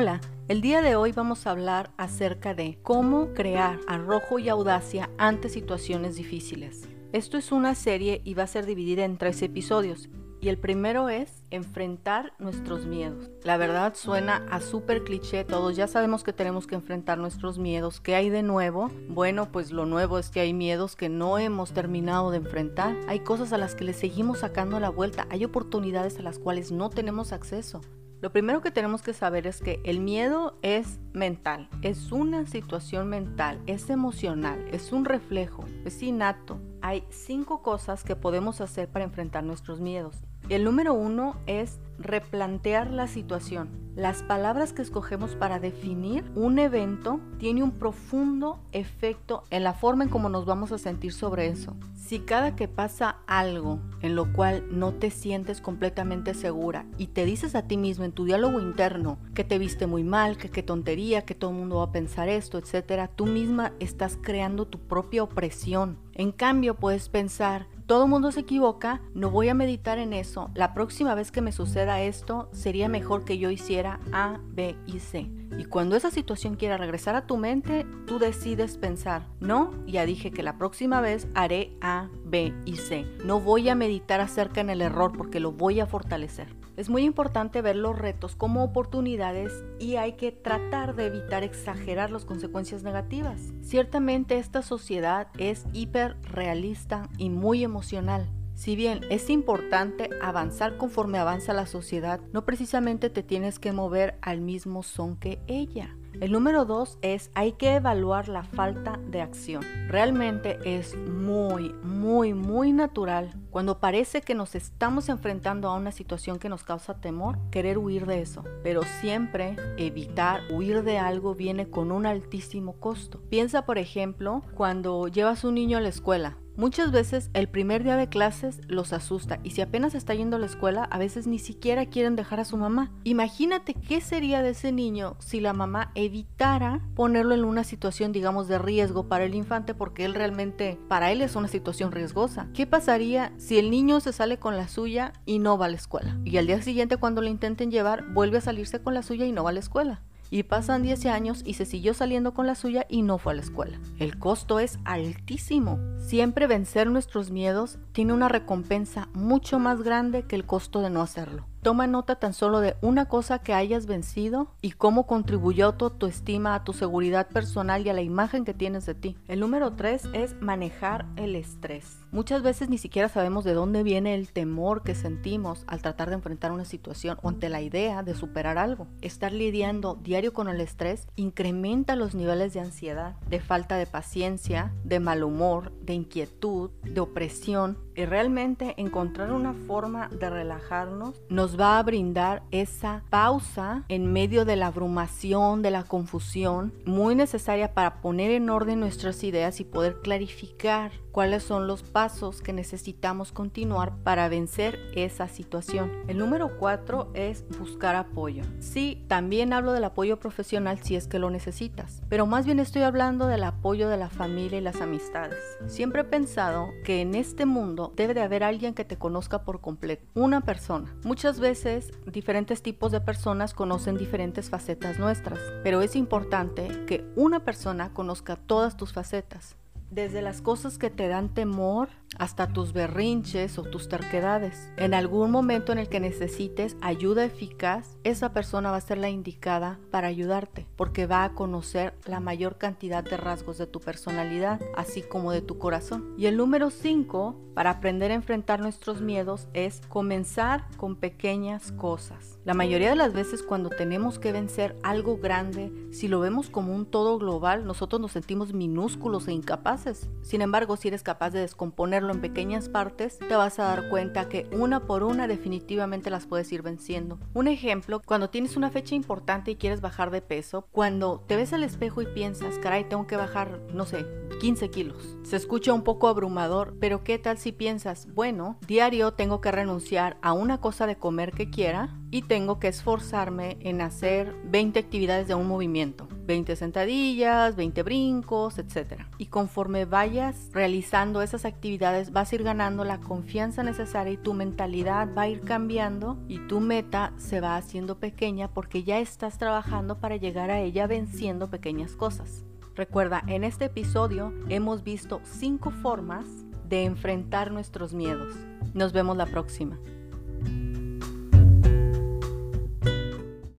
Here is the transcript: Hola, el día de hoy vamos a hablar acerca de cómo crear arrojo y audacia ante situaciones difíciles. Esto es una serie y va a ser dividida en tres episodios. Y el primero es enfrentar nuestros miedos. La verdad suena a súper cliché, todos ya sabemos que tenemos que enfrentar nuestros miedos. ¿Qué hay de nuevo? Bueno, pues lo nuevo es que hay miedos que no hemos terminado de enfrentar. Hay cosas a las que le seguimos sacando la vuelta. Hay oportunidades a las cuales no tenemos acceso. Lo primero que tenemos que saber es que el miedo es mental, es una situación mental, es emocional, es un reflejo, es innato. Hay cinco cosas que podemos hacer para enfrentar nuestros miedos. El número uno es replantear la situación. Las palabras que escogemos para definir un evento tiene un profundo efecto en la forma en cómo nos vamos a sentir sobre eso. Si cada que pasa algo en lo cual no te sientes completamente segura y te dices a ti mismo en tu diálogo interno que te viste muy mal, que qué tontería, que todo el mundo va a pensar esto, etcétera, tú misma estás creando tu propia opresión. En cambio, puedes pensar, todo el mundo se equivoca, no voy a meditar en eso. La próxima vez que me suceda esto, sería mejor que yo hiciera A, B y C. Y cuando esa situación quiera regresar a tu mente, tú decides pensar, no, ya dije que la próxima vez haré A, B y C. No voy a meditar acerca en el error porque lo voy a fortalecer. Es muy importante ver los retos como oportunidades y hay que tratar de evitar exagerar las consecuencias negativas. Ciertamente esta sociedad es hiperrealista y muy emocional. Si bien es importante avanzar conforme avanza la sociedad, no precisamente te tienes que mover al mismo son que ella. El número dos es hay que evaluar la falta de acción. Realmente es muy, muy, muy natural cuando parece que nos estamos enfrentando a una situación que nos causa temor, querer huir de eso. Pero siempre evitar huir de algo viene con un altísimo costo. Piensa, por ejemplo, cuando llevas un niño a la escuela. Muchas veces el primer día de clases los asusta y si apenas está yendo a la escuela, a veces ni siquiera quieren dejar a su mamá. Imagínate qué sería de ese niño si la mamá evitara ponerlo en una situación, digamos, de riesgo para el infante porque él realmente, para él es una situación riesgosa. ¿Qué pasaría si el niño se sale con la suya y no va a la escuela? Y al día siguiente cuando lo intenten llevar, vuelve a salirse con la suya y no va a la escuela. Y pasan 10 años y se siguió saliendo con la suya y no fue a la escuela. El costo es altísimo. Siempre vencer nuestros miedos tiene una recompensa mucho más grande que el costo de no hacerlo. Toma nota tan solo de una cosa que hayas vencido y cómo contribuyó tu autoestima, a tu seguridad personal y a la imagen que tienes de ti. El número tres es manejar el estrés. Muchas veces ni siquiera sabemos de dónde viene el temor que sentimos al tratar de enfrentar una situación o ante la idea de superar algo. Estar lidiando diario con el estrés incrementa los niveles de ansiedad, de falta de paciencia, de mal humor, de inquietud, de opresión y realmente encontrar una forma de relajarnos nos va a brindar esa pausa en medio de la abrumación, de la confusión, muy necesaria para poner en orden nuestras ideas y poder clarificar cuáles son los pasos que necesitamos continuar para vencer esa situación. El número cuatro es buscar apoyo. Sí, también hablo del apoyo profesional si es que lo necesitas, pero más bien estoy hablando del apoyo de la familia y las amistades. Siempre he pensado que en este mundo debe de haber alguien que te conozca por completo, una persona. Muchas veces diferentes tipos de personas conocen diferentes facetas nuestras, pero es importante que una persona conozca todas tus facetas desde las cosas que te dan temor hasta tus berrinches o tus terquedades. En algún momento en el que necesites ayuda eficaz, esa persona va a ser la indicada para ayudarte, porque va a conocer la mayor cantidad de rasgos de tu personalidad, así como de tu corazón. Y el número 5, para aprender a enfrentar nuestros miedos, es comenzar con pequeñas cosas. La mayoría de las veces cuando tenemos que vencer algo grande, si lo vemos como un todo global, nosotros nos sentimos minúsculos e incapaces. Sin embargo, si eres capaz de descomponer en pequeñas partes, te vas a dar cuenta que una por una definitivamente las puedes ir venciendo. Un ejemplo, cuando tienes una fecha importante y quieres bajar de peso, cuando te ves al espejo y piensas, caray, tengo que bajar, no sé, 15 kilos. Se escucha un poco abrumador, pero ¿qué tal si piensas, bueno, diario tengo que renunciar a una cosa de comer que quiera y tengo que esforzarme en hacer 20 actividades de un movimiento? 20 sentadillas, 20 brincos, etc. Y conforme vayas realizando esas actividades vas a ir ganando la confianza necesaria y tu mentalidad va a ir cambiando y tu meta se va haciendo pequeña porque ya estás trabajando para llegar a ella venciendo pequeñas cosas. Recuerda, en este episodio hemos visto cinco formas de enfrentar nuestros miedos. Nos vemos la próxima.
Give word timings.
Hola, 0.00 0.20
el 0.46 0.60
día 0.60 0.80
de 0.80 0.94
hoy 0.94 1.10
vamos 1.10 1.44
a 1.44 1.50
hablar 1.50 1.90
acerca 1.96 2.54
de 2.54 2.78
cómo 2.84 3.34
crear 3.34 3.80
arrojo 3.88 4.38
y 4.38 4.48
audacia 4.48 5.10
ante 5.18 5.48
situaciones 5.48 6.14
difíciles. 6.14 6.88
Esto 7.12 7.36
es 7.36 7.50
una 7.50 7.74
serie 7.74 8.20
y 8.22 8.34
va 8.34 8.44
a 8.44 8.46
ser 8.46 8.64
dividida 8.64 9.04
en 9.04 9.18
tres 9.18 9.42
episodios. 9.42 10.08
Y 10.40 10.50
el 10.50 10.56
primero 10.56 11.08
es 11.08 11.42
enfrentar 11.50 12.32
nuestros 12.38 12.86
miedos. 12.86 13.28
La 13.42 13.56
verdad 13.56 13.96
suena 13.96 14.46
a 14.52 14.60
súper 14.60 15.02
cliché, 15.02 15.42
todos 15.42 15.74
ya 15.74 15.88
sabemos 15.88 16.22
que 16.22 16.32
tenemos 16.32 16.68
que 16.68 16.76
enfrentar 16.76 17.18
nuestros 17.18 17.58
miedos. 17.58 18.00
¿Qué 18.00 18.14
hay 18.14 18.30
de 18.30 18.44
nuevo? 18.44 18.92
Bueno, 19.08 19.50
pues 19.50 19.72
lo 19.72 19.84
nuevo 19.84 20.20
es 20.20 20.30
que 20.30 20.38
hay 20.38 20.52
miedos 20.52 20.94
que 20.94 21.08
no 21.08 21.38
hemos 21.38 21.72
terminado 21.72 22.30
de 22.30 22.36
enfrentar. 22.36 22.96
Hay 23.08 23.18
cosas 23.18 23.52
a 23.52 23.58
las 23.58 23.74
que 23.74 23.82
le 23.82 23.94
seguimos 23.94 24.38
sacando 24.38 24.78
la 24.78 24.90
vuelta. 24.90 25.26
Hay 25.28 25.44
oportunidades 25.44 26.20
a 26.20 26.22
las 26.22 26.38
cuales 26.38 26.70
no 26.70 26.88
tenemos 26.88 27.32
acceso. 27.32 27.80
Lo 28.20 28.32
primero 28.32 28.60
que 28.60 28.72
tenemos 28.72 29.02
que 29.02 29.12
saber 29.12 29.46
es 29.46 29.60
que 29.60 29.80
el 29.84 30.00
miedo 30.00 30.58
es 30.62 30.98
mental, 31.12 31.68
es 31.82 32.10
una 32.10 32.46
situación 32.46 33.08
mental, 33.08 33.60
es 33.66 33.90
emocional, 33.90 34.66
es 34.72 34.92
un 34.92 35.04
reflejo, 35.04 35.64
es 35.84 36.02
innato. 36.02 36.60
Hay 36.82 37.04
cinco 37.10 37.62
cosas 37.62 38.02
que 38.02 38.16
podemos 38.16 38.60
hacer 38.60 38.88
para 38.88 39.04
enfrentar 39.04 39.44
nuestros 39.44 39.80
miedos. 39.80 40.24
El 40.48 40.64
número 40.64 40.94
uno 40.94 41.36
es 41.46 41.78
replantear 41.98 42.90
la 42.90 43.06
situación. 43.06 43.87
Las 43.98 44.22
palabras 44.22 44.72
que 44.72 44.80
escogemos 44.80 45.34
para 45.34 45.58
definir 45.58 46.24
un 46.36 46.60
evento 46.60 47.18
tiene 47.38 47.64
un 47.64 47.72
profundo 47.72 48.60
efecto 48.70 49.42
en 49.50 49.64
la 49.64 49.72
forma 49.72 50.04
en 50.04 50.08
cómo 50.08 50.28
nos 50.28 50.46
vamos 50.46 50.70
a 50.70 50.78
sentir 50.78 51.12
sobre 51.12 51.48
eso. 51.48 51.74
Si 51.96 52.20
cada 52.20 52.54
que 52.54 52.68
pasa 52.68 53.16
algo 53.26 53.80
en 54.00 54.14
lo 54.14 54.32
cual 54.32 54.64
no 54.70 54.94
te 54.94 55.10
sientes 55.10 55.60
completamente 55.60 56.34
segura 56.34 56.86
y 56.96 57.08
te 57.08 57.24
dices 57.24 57.56
a 57.56 57.62
ti 57.62 57.76
mismo 57.76 58.04
en 58.04 58.12
tu 58.12 58.24
diálogo 58.24 58.60
interno 58.60 59.18
que 59.34 59.42
te 59.42 59.58
viste 59.58 59.88
muy 59.88 60.04
mal, 60.04 60.36
que 60.36 60.48
qué 60.48 60.62
tontería, 60.62 61.22
que 61.22 61.34
todo 61.34 61.50
el 61.50 61.56
mundo 61.56 61.78
va 61.78 61.86
a 61.86 61.92
pensar 61.92 62.28
esto, 62.28 62.56
etcétera, 62.56 63.08
tú 63.08 63.26
misma 63.26 63.72
estás 63.80 64.16
creando 64.22 64.64
tu 64.64 64.78
propia 64.78 65.24
opresión. 65.24 65.98
En 66.14 66.30
cambio, 66.30 66.74
puedes 66.74 67.08
pensar, 67.08 67.66
todo 67.88 68.04
el 68.04 68.10
mundo 68.10 68.32
se 68.32 68.40
equivoca, 68.40 69.00
no 69.14 69.30
voy 69.30 69.48
a 69.48 69.54
meditar 69.54 69.98
en 69.98 70.12
eso. 70.12 70.50
La 70.54 70.74
próxima 70.74 71.14
vez 71.14 71.30
que 71.30 71.40
me 71.40 71.52
suceda 71.52 72.02
esto, 72.02 72.50
sería 72.52 72.86
mejor 72.86 73.24
que 73.24 73.38
yo 73.38 73.48
hiciera 73.50 73.87
A, 74.12 74.38
B 74.48 74.76
y 74.86 74.98
C. 74.98 75.30
Y 75.56 75.64
cuando 75.64 75.96
esa 75.96 76.10
situación 76.10 76.56
quiera 76.56 76.76
regresar 76.76 77.16
a 77.16 77.26
tu 77.26 77.36
mente, 77.36 77.86
tú 78.06 78.18
decides 78.18 78.76
pensar, 78.76 79.26
no, 79.40 79.72
ya 79.86 80.04
dije 80.04 80.30
que 80.30 80.42
la 80.42 80.58
próxima 80.58 81.00
vez 81.00 81.28
haré 81.34 81.76
A, 81.80 82.08
B 82.24 82.52
y 82.64 82.76
C. 82.76 83.06
No 83.24 83.40
voy 83.40 83.68
a 83.68 83.74
meditar 83.74 84.20
acerca 84.20 84.60
en 84.60 84.70
el 84.70 84.82
error 84.82 85.12
porque 85.16 85.40
lo 85.40 85.52
voy 85.52 85.80
a 85.80 85.86
fortalecer. 85.86 86.54
Es 86.76 86.88
muy 86.88 87.02
importante 87.02 87.60
ver 87.60 87.74
los 87.74 87.98
retos 87.98 88.36
como 88.36 88.62
oportunidades 88.62 89.64
y 89.80 89.96
hay 89.96 90.12
que 90.12 90.30
tratar 90.30 90.94
de 90.94 91.06
evitar 91.06 91.42
exagerar 91.42 92.12
las 92.12 92.24
consecuencias 92.24 92.84
negativas. 92.84 93.52
Ciertamente 93.62 94.38
esta 94.38 94.62
sociedad 94.62 95.26
es 95.38 95.66
hiperrealista 95.72 97.08
y 97.18 97.30
muy 97.30 97.64
emocional. 97.64 98.28
Si 98.58 98.74
bien 98.74 99.02
es 99.08 99.30
importante 99.30 100.10
avanzar 100.20 100.78
conforme 100.78 101.18
avanza 101.18 101.52
la 101.52 101.64
sociedad, 101.64 102.18
no 102.32 102.44
precisamente 102.44 103.08
te 103.08 103.22
tienes 103.22 103.60
que 103.60 103.70
mover 103.70 104.18
al 104.20 104.40
mismo 104.40 104.82
son 104.82 105.14
que 105.14 105.38
ella. 105.46 105.94
El 106.20 106.32
número 106.32 106.64
dos 106.64 106.98
es 107.00 107.30
hay 107.36 107.52
que 107.52 107.76
evaluar 107.76 108.26
la 108.26 108.42
falta 108.42 108.98
de 109.06 109.22
acción. 109.22 109.62
Realmente 109.86 110.58
es 110.64 110.96
muy, 110.96 111.72
muy, 111.84 112.34
muy 112.34 112.72
natural 112.72 113.30
cuando 113.52 113.78
parece 113.78 114.22
que 114.22 114.34
nos 114.34 114.56
estamos 114.56 115.08
enfrentando 115.08 115.68
a 115.68 115.76
una 115.76 115.92
situación 115.92 116.40
que 116.40 116.48
nos 116.48 116.64
causa 116.64 117.00
temor, 117.00 117.38
querer 117.52 117.78
huir 117.78 118.06
de 118.06 118.22
eso. 118.22 118.42
Pero 118.64 118.82
siempre 119.00 119.54
evitar 119.76 120.40
huir 120.50 120.82
de 120.82 120.98
algo 120.98 121.36
viene 121.36 121.70
con 121.70 121.92
un 121.92 122.06
altísimo 122.06 122.72
costo. 122.80 123.22
Piensa, 123.28 123.64
por 123.64 123.78
ejemplo, 123.78 124.42
cuando 124.56 125.06
llevas 125.06 125.44
un 125.44 125.54
niño 125.54 125.78
a 125.78 125.80
la 125.80 125.90
escuela. 125.90 126.38
Muchas 126.58 126.90
veces 126.90 127.30
el 127.34 127.48
primer 127.48 127.84
día 127.84 127.96
de 127.96 128.08
clases 128.08 128.60
los 128.66 128.92
asusta 128.92 129.38
y 129.44 129.50
si 129.50 129.60
apenas 129.60 129.94
está 129.94 130.12
yendo 130.12 130.34
a 130.34 130.38
la 130.40 130.46
escuela, 130.46 130.82
a 130.82 130.98
veces 130.98 131.28
ni 131.28 131.38
siquiera 131.38 131.86
quieren 131.86 132.16
dejar 132.16 132.40
a 132.40 132.44
su 132.44 132.56
mamá. 132.56 132.90
Imagínate 133.04 133.74
qué 133.74 134.00
sería 134.00 134.42
de 134.42 134.50
ese 134.50 134.72
niño 134.72 135.14
si 135.20 135.38
la 135.38 135.52
mamá 135.52 135.92
evitara 135.94 136.80
ponerlo 136.96 137.36
en 137.36 137.44
una 137.44 137.62
situación, 137.62 138.10
digamos, 138.10 138.48
de 138.48 138.58
riesgo 138.58 139.06
para 139.06 139.22
el 139.22 139.36
infante 139.36 139.72
porque 139.72 140.04
él 140.04 140.14
realmente, 140.14 140.80
para 140.88 141.12
él 141.12 141.22
es 141.22 141.36
una 141.36 141.46
situación 141.46 141.92
riesgosa. 141.92 142.48
¿Qué 142.54 142.66
pasaría 142.66 143.32
si 143.36 143.60
el 143.60 143.70
niño 143.70 144.00
se 144.00 144.12
sale 144.12 144.40
con 144.40 144.56
la 144.56 144.66
suya 144.66 145.12
y 145.26 145.38
no 145.38 145.58
va 145.58 145.66
a 145.66 145.68
la 145.68 145.76
escuela? 145.76 146.18
Y 146.24 146.38
al 146.38 146.48
día 146.48 146.60
siguiente 146.60 146.96
cuando 146.96 147.22
lo 147.22 147.28
intenten 147.28 147.70
llevar, 147.70 148.04
vuelve 148.12 148.38
a 148.38 148.40
salirse 148.40 148.82
con 148.82 148.94
la 148.94 149.04
suya 149.04 149.26
y 149.26 149.30
no 149.30 149.44
va 149.44 149.50
a 149.50 149.52
la 149.52 149.60
escuela. 149.60 150.02
Y 150.30 150.42
pasan 150.42 150.82
10 150.82 151.06
años 151.06 151.42
y 151.44 151.54
se 151.54 151.64
siguió 151.64 151.94
saliendo 151.94 152.34
con 152.34 152.46
la 152.46 152.54
suya 152.54 152.86
y 152.88 153.02
no 153.02 153.18
fue 153.18 153.32
a 153.32 153.36
la 153.36 153.42
escuela. 153.42 153.78
El 153.98 154.18
costo 154.18 154.60
es 154.60 154.78
altísimo. 154.84 155.78
Siempre 155.98 156.46
vencer 156.46 156.90
nuestros 156.90 157.30
miedos 157.30 157.78
tiene 157.92 158.12
una 158.12 158.28
recompensa 158.28 159.08
mucho 159.14 159.58
más 159.58 159.82
grande 159.82 160.22
que 160.22 160.36
el 160.36 160.46
costo 160.46 160.80
de 160.80 160.90
no 160.90 161.02
hacerlo. 161.02 161.46
Toma 161.62 161.86
nota 161.86 162.16
tan 162.16 162.34
solo 162.34 162.60
de 162.60 162.76
una 162.82 163.06
cosa 163.06 163.40
que 163.40 163.52
hayas 163.52 163.86
vencido 163.86 164.54
y 164.62 164.70
cómo 164.72 165.06
contribuyó 165.06 165.72
tu 165.72 165.86
autoestima, 165.86 166.54
a 166.54 166.64
tu 166.64 166.72
seguridad 166.72 167.28
personal 167.28 167.84
y 167.84 167.90
a 167.90 167.94
la 167.94 168.02
imagen 168.02 168.44
que 168.44 168.54
tienes 168.54 168.86
de 168.86 168.94
ti. 168.94 169.16
El 169.26 169.40
número 169.40 169.72
tres 169.72 170.04
es 170.12 170.40
manejar 170.40 171.06
el 171.16 171.34
estrés. 171.34 171.98
Muchas 172.10 172.42
veces 172.42 172.70
ni 172.70 172.78
siquiera 172.78 173.10
sabemos 173.10 173.44
de 173.44 173.52
dónde 173.52 173.82
viene 173.82 174.14
el 174.14 174.32
temor 174.32 174.82
que 174.82 174.94
sentimos 174.94 175.64
al 175.66 175.82
tratar 175.82 176.08
de 176.08 176.14
enfrentar 176.14 176.52
una 176.52 176.64
situación 176.64 177.18
o 177.22 177.28
ante 177.28 177.50
la 177.50 177.60
idea 177.60 178.02
de 178.02 178.14
superar 178.14 178.56
algo. 178.56 178.86
Estar 179.02 179.30
lidiando 179.30 179.94
diario 179.94 180.32
con 180.32 180.48
el 180.48 180.62
estrés 180.62 181.06
incrementa 181.16 181.96
los 181.96 182.14
niveles 182.14 182.54
de 182.54 182.60
ansiedad, 182.60 183.16
de 183.28 183.40
falta 183.40 183.76
de 183.76 183.84
paciencia, 183.84 184.72
de 184.84 185.00
mal 185.00 185.22
humor, 185.22 185.70
de 185.82 185.92
inquietud, 185.92 186.70
de 186.82 187.00
opresión 187.00 187.76
y 187.94 188.06
realmente 188.06 188.74
encontrar 188.78 189.30
una 189.32 189.52
forma 189.52 190.08
de 190.08 190.30
relajarnos 190.30 191.20
nos 191.28 191.60
va 191.60 191.78
a 191.78 191.82
brindar 191.82 192.42
esa 192.52 193.02
pausa 193.10 193.84
en 193.88 194.12
medio 194.12 194.44
de 194.44 194.56
la 194.56 194.68
abrumación, 194.68 195.60
de 195.60 195.72
la 195.72 195.82
confusión, 195.82 196.72
muy 196.86 197.14
necesaria 197.14 197.74
para 197.74 198.00
poner 198.00 198.30
en 198.30 198.48
orden 198.48 198.80
nuestras 198.80 199.22
ideas 199.24 199.60
y 199.60 199.64
poder 199.64 200.00
clarificar 200.00 200.92
cuáles 201.10 201.42
son 201.42 201.66
los 201.66 201.82
pasos 201.82 201.97
que 202.44 202.52
necesitamos 202.52 203.32
continuar 203.32 203.92
para 204.04 204.28
vencer 204.28 204.78
esa 204.94 205.26
situación. 205.26 205.90
El 206.06 206.18
número 206.18 206.56
cuatro 206.56 207.10
es 207.12 207.44
buscar 207.58 207.96
apoyo. 207.96 208.44
Sí, 208.60 209.04
también 209.08 209.52
hablo 209.52 209.72
del 209.72 209.82
apoyo 209.82 210.20
profesional 210.20 210.78
si 210.80 210.94
es 210.94 211.08
que 211.08 211.18
lo 211.18 211.28
necesitas, 211.28 212.00
pero 212.08 212.24
más 212.24 212.46
bien 212.46 212.60
estoy 212.60 212.82
hablando 212.82 213.26
del 213.26 213.42
apoyo 213.42 213.88
de 213.88 213.96
la 213.96 214.10
familia 214.10 214.58
y 214.58 214.62
las 214.62 214.80
amistades. 214.80 215.40
Siempre 215.66 216.02
he 216.02 216.04
pensado 216.04 216.68
que 216.84 217.00
en 217.00 217.16
este 217.16 217.46
mundo 217.46 217.92
debe 217.96 218.14
de 218.14 218.22
haber 218.22 218.44
alguien 218.44 218.74
que 218.74 218.84
te 218.84 218.96
conozca 218.96 219.42
por 219.42 219.60
completo, 219.60 220.06
una 220.14 220.42
persona. 220.42 220.94
Muchas 221.02 221.40
veces 221.40 221.90
diferentes 222.06 222.62
tipos 222.62 222.92
de 222.92 223.00
personas 223.00 223.54
conocen 223.54 223.98
diferentes 223.98 224.50
facetas 224.50 225.00
nuestras, 225.00 225.40
pero 225.64 225.82
es 225.82 225.96
importante 225.96 226.84
que 226.86 227.04
una 227.16 227.40
persona 227.40 227.92
conozca 227.92 228.36
todas 228.36 228.76
tus 228.76 228.92
facetas 228.92 229.57
desde 229.90 230.22
las 230.22 230.40
cosas 230.40 230.78
que 230.78 230.90
te 230.90 231.08
dan 231.08 231.28
temor 231.34 231.88
hasta 232.18 232.48
tus 232.48 232.72
berrinches 232.72 233.58
o 233.58 233.62
tus 233.62 233.88
terquedades. 233.88 234.70
En 234.76 234.94
algún 234.94 235.30
momento 235.30 235.72
en 235.72 235.78
el 235.78 235.88
que 235.88 236.00
necesites 236.00 236.76
ayuda 236.80 237.24
eficaz, 237.24 237.96
esa 238.04 238.32
persona 238.32 238.70
va 238.70 238.78
a 238.78 238.82
ser 238.82 238.98
la 238.98 239.10
indicada 239.10 239.78
para 239.90 240.08
ayudarte, 240.08 240.66
porque 240.76 241.06
va 241.06 241.24
a 241.24 241.34
conocer 241.34 241.94
la 242.06 242.20
mayor 242.20 242.56
cantidad 242.56 243.04
de 243.04 243.16
rasgos 243.16 243.58
de 243.58 243.66
tu 243.66 243.80
personalidad, 243.80 244.60
así 244.76 245.02
como 245.02 245.32
de 245.32 245.42
tu 245.42 245.58
corazón. 245.58 246.14
Y 246.16 246.26
el 246.26 246.36
número 246.36 246.70
5, 246.70 247.36
para 247.54 247.70
aprender 247.70 248.10
a 248.10 248.14
enfrentar 248.14 248.60
nuestros 248.60 249.00
miedos, 249.00 249.48
es 249.52 249.80
comenzar 249.88 250.66
con 250.76 250.96
pequeñas 250.96 251.72
cosas. 251.72 252.37
La 252.48 252.54
mayoría 252.54 252.88
de 252.88 252.96
las 252.96 253.12
veces 253.12 253.42
cuando 253.42 253.68
tenemos 253.68 254.18
que 254.18 254.32
vencer 254.32 254.74
algo 254.82 255.18
grande, 255.18 255.70
si 255.90 256.08
lo 256.08 256.18
vemos 256.18 256.48
como 256.48 256.74
un 256.74 256.86
todo 256.86 257.18
global, 257.18 257.66
nosotros 257.66 258.00
nos 258.00 258.12
sentimos 258.12 258.54
minúsculos 258.54 259.28
e 259.28 259.32
incapaces. 259.32 260.08
Sin 260.22 260.40
embargo, 260.40 260.78
si 260.78 260.88
eres 260.88 261.02
capaz 261.02 261.28
de 261.28 261.40
descomponer 261.40 262.04
en 262.04 262.22
pequeñas 262.22 262.70
partes, 262.70 263.18
te 263.18 263.36
vas 263.36 263.58
a 263.58 263.64
dar 263.64 263.90
cuenta 263.90 264.30
que 264.30 264.48
una 264.50 264.86
por 264.86 265.02
una 265.02 265.28
definitivamente 265.28 266.08
las 266.08 266.24
puedes 266.24 266.50
ir 266.50 266.62
venciendo. 266.62 267.18
Un 267.34 267.48
ejemplo, 267.48 268.00
cuando 268.02 268.30
tienes 268.30 268.56
una 268.56 268.70
fecha 268.70 268.94
importante 268.94 269.50
y 269.50 269.56
quieres 269.56 269.82
bajar 269.82 270.10
de 270.10 270.22
peso, 270.22 270.66
cuando 270.72 271.22
te 271.26 271.36
ves 271.36 271.52
al 271.52 271.64
espejo 271.64 272.00
y 272.00 272.06
piensas, 272.06 272.58
caray, 272.60 272.88
tengo 272.88 273.06
que 273.06 273.16
bajar, 273.16 273.60
no 273.74 273.84
sé, 273.84 274.06
15 274.38 274.70
kilos. 274.70 275.18
Se 275.22 275.36
escucha 275.36 275.72
un 275.72 275.82
poco 275.82 276.08
abrumador, 276.08 276.76
pero 276.80 277.04
¿qué 277.04 277.18
tal 277.18 277.38
si 277.38 277.52
piensas, 277.52 278.08
bueno, 278.14 278.58
diario 278.66 279.12
tengo 279.12 279.40
que 279.40 279.52
renunciar 279.52 280.16
a 280.22 280.32
una 280.32 280.60
cosa 280.60 280.86
de 280.86 280.96
comer 280.96 281.32
que 281.32 281.50
quiera 281.50 281.94
y 282.10 282.22
tengo 282.22 282.58
que 282.58 282.68
esforzarme 282.68 283.58
en 283.60 283.80
hacer 283.80 284.34
20 284.44 284.78
actividades 284.78 285.28
de 285.28 285.34
un 285.34 285.48
movimiento? 285.48 286.08
20 286.26 286.56
sentadillas, 286.56 287.56
20 287.56 287.82
brincos, 287.82 288.58
etc. 288.58 289.02
Y 289.18 289.26
conforme 289.26 289.84
vayas 289.86 290.50
realizando 290.52 291.22
esas 291.22 291.44
actividades 291.44 292.12
vas 292.12 292.30
a 292.30 292.34
ir 292.34 292.42
ganando 292.42 292.84
la 292.84 293.00
confianza 293.00 293.62
necesaria 293.62 294.12
y 294.12 294.18
tu 294.18 294.34
mentalidad 294.34 295.08
va 295.16 295.22
a 295.22 295.28
ir 295.28 295.40
cambiando 295.40 296.18
y 296.28 296.38
tu 296.46 296.60
meta 296.60 297.12
se 297.16 297.40
va 297.40 297.56
haciendo 297.56 297.98
pequeña 297.98 298.48
porque 298.48 298.84
ya 298.84 298.98
estás 298.98 299.38
trabajando 299.38 299.98
para 299.98 300.16
llegar 300.16 300.50
a 300.50 300.60
ella 300.60 300.86
venciendo 300.86 301.50
pequeñas 301.50 301.96
cosas. 301.96 302.44
Recuerda, 302.78 303.24
en 303.26 303.42
este 303.42 303.64
episodio 303.64 304.32
hemos 304.48 304.84
visto 304.84 305.20
cinco 305.24 305.72
formas 305.72 306.28
de 306.68 306.84
enfrentar 306.84 307.50
nuestros 307.50 307.92
miedos. 307.92 308.32
Nos 308.72 308.92
vemos 308.92 309.16
la 309.16 309.26
próxima. 309.26 309.80